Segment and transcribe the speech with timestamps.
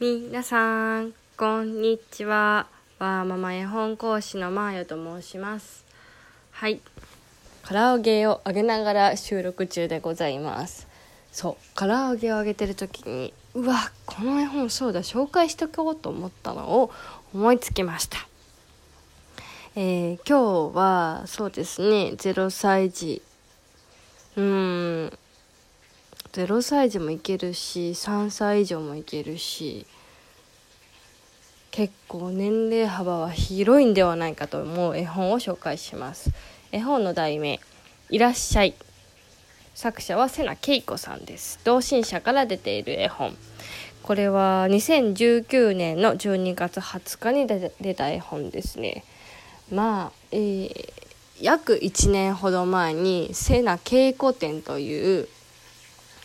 [0.00, 2.68] みなさん、こんにちは。
[3.00, 5.84] わーママ絵本講師のまーよと申します。
[6.52, 6.80] はい。
[7.66, 10.86] 唐揚げを揚げながら収録中でございます。
[11.32, 16.92] そう、唐揚げを揚げてる時に、うわ、この絵本そうだ、紹介しとこうと思ったのを
[17.34, 18.18] 思いつきました。
[19.74, 23.20] えー今日はそうですね、0歳児。
[24.36, 25.18] うん、
[26.32, 29.86] 0歳児もいけるし3歳以上もいけるし
[31.70, 36.30] 結構年齢幅は広いんではないかと思う絵本を紹介します。
[36.72, 37.60] 絵本の題名
[38.10, 38.74] 「いらっしゃい」
[39.74, 41.60] 作者は瀬名恵子さんです。
[41.62, 43.36] 同心者から出ている絵本。
[44.02, 49.04] これは2019年の12月20日に出出た絵本ですね。
[49.70, 50.98] まあ、えー
[51.40, 55.28] 約1年ほど前に瀬名恵子展という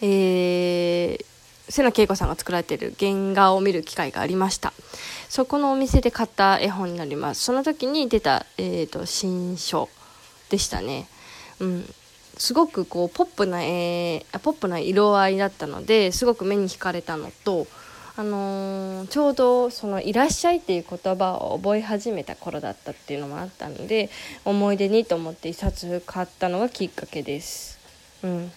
[0.06, 1.26] えー、
[1.70, 4.74] 瀬名恵子さんが作られている原画を見る機会がありました。
[5.30, 7.44] そこのお店で買った絵本になります。
[7.44, 9.88] その時に出た、えー、と新書
[10.50, 11.08] でしたね。
[11.60, 11.94] うん。
[12.38, 17.68] すごくこうポップな、えポップな色合いだったのですごく目に惹かれたのと
[18.16, 24.10] あのーちょうどその「いらっしゃい」っていう言葉を覚え始めた頃だったっていうのもあったので
[24.46, 27.80] 思い出にと思って一冊買ったのがきっかけです。
[28.24, 28.52] うん、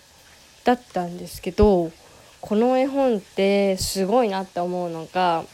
[0.67, 1.93] だったんですけど
[2.41, 5.45] この絵本ってすごいなって思うのが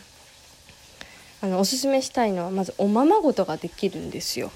[1.42, 4.50] あのおすすめしたいのはまずおままごとができるんですよ。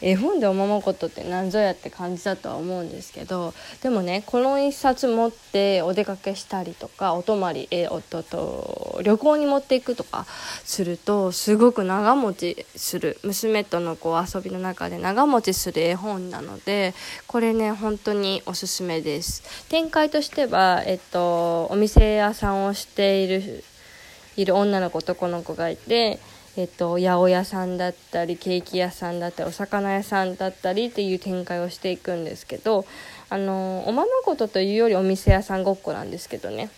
[0.00, 10.24] 絵本でおままごとって何ぞやって感じだとは思うんですけどでもねこの一冊持ってお出かけしたりとかお泊まりえおっとと旅行に持っていくとか
[10.64, 13.18] するとすごく長持ちする。
[13.22, 16.94] 娘とのこう遊びの中で長持ちする絵本なので
[17.26, 19.42] これね本当におすすめです。
[19.68, 23.64] 展開としては、えっと、お店屋さんをしている
[24.36, 26.20] いる女の子男の子がいて、
[26.58, 32.84] えっと、八百屋さんだったりケーキ屋さんだったりお魚屋さんだったりっていう展開をしていくんですけど
[33.30, 36.68] あのおままごとというよりお店屋さんごっこなんですけどね。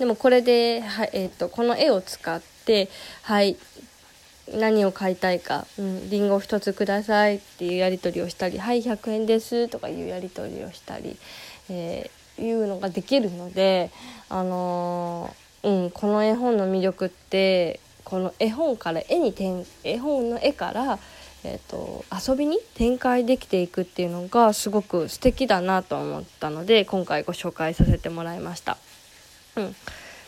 [0.00, 2.88] でもこれで、はいえっとこの絵を使って
[3.22, 3.56] はい
[4.52, 11.16] 何を買いたいか、うん、リンゴ一つくださいっていうやり取りをしたり「はい100円です」とかいうやり取りをしたり、
[11.68, 13.90] えーいうのができるので、
[14.30, 20.98] あのーうん、この絵本の魅力ってこの絵本から絵に転絵本の絵から、
[21.44, 28.76] えー、と遊びに展開できていくっていうのがすごく素敵だなと思ったので今回ご紹介させてもらいました。
[29.56, 29.76] うん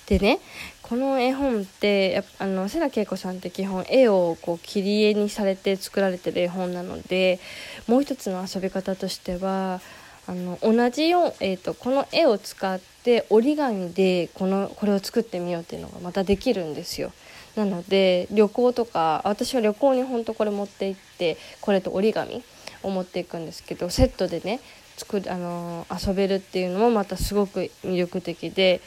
[0.06, 0.40] でね
[0.82, 7.38] この絵本ってやっぱあの瀬名恵子さんって基本絵をこう切り絵にされて作られてる絵本なので
[7.86, 9.80] もう一つの遊び方としては
[10.26, 17.12] あの同じよう、えー、とこの絵を使って折り紙でこのこれを作ってみようっていうのがまたできるんですよ。
[17.56, 22.42] なので旅行とか私は旅行に本当これ持って行ってこれと折り紙
[22.82, 24.60] を持っていくんですけどセットでね
[24.96, 28.80] 作る、あのー遊べるっていうのもまたすごく魅力的で、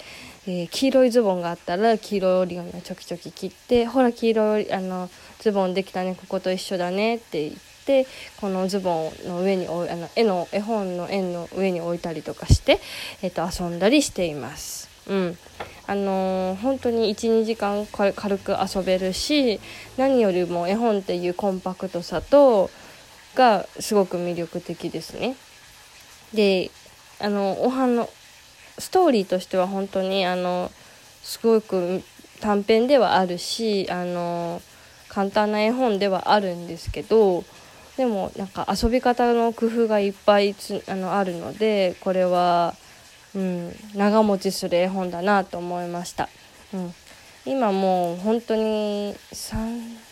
[0.47, 5.09] えー黄色いズボンがあったら黄色い折り紙をちょきちょき切ってほら黄色いあの
[5.39, 7.53] ズボンできたねここと一緒だねって言っ
[7.85, 8.07] て
[8.41, 12.79] このズボンの上にあの絵の絵本の絵の上に置いたりとかして、
[13.21, 14.89] えっと遊んだりしています。
[15.07, 15.37] うん
[15.87, 19.59] あのー本当に12時間軽く遊べるし
[19.97, 22.69] 何よりも絵本っていうコンパクトさと
[23.35, 25.35] がすごく魅力的ですね。
[26.33, 26.71] で
[27.19, 28.07] あのお花
[28.77, 30.71] ストーリーとしては本当にあの
[31.23, 32.03] すごく
[32.41, 34.61] 短編ではあるしあの
[35.09, 37.43] 簡単な絵本ではあるんですけど
[37.97, 42.75] でもなんか遊び方の工夫がいっぱいつあのあるのでこれは、
[43.35, 46.29] うん、長持ちする絵本だなと思いました。
[46.73, 46.93] うん、
[47.45, 50.05] 今もう本当に3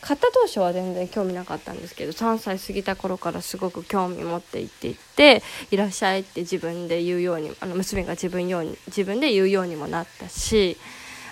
[0.00, 10.76] 買った当初は全然興味なかったんですけど3歳過ぎた頃からすごく興味持っていっていって「いらっしゃい」って自分で言うようにあの娘が自分ように自分で言うようにもなったし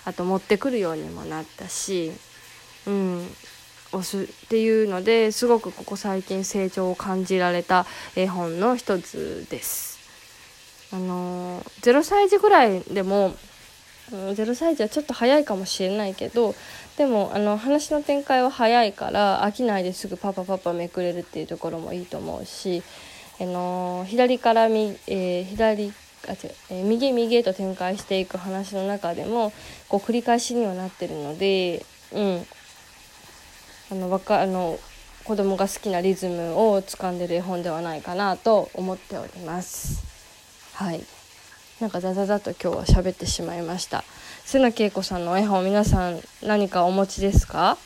[0.05, 2.13] あと持ってくるようにもなったし、
[2.87, 3.35] うん、
[3.93, 9.96] 押すっていうのですごくここ最近成長を感じられた絵本の一つです。
[10.93, 13.35] あの0歳児ぐらいでも
[14.11, 16.55] 0歳児はちょっと早いかもしれないけど
[16.97, 22.83] でもあの話の展開は早いから飽きないですぐパパパパめくれるっていうところもいいと思うし、
[23.41, 25.93] あの左からみ、えー左
[26.29, 29.53] あ違う、えー右右へと展開していく話の中でも
[29.89, 32.47] こう繰り返しにはなってるので、うん、
[33.91, 34.79] あのわかあの
[35.25, 40.16] 子供が好きなリズムを掴んでる絵本ではないかなと思っております。
[40.77, 41.03] はい。
[41.81, 44.05] なんかザザザと今日は喋ってしまいました。
[44.45, 47.79] 瀬野恵子さんの絵本皆さん何かお持ちですか？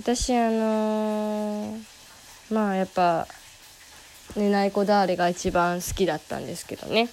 [0.00, 1.84] 私あのー、
[2.50, 3.28] まあやっぱ
[4.34, 7.08] 「寝ない子だーれ」が一番好きだったんですけどね。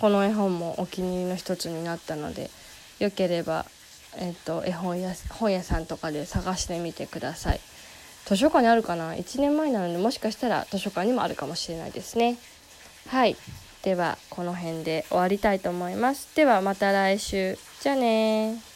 [0.00, 2.50] この絵本もお気に入りの一つになったので
[2.98, 3.64] よければ、
[4.18, 7.60] えっと、絵本屋本屋さんとかで探してみてください。
[8.26, 12.36] 図書館にあるかな？1年前なのでもしかしたら図書館にもあるかもしれないですね。
[13.08, 13.34] はい。
[13.82, 16.34] ではこの辺で終わりたいと思います。
[16.36, 17.58] ではまた来週。
[17.80, 18.71] じゃあね